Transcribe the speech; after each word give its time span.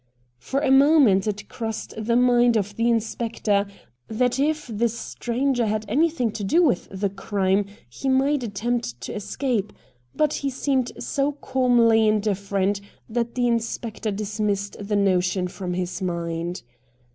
For 0.39 0.61
a 0.61 0.71
moment 0.71 1.27
it 1.27 1.47
crossed 1.47 1.93
the 1.95 2.15
mind 2.15 2.57
of 2.57 2.75
the 2.75 2.89
inspector 2.89 3.67
that 4.07 4.39
if 4.39 4.65
the 4.65 4.89
stranger 4.89 5.67
had 5.67 5.85
anythmg 5.85 6.33
to 6.33 6.43
do 6.43 6.63
with 6.63 6.89
ii8 6.89 6.89
RED 6.89 6.89
DIAMONDS 6.89 7.01
the 7.01 7.09
(jrime 7.09 7.65
he 7.87 8.09
might 8.09 8.41
attempt 8.41 8.99
to 9.01 9.13
escape, 9.15 9.71
but 10.15 10.33
he 10.33 10.49
seemed 10.49 10.91
so 10.97 11.33
calmly 11.33 12.07
indifferent 12.07 12.81
that 13.07 13.35
the 13.35 13.45
inspector 13.47 14.09
dismissed 14.09 14.75
the 14.79 14.95
notion 14.95 15.47
from 15.47 15.75
his 15.75 16.01
mind. 16.01 16.63